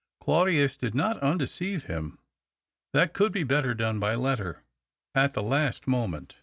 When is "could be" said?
3.13-3.43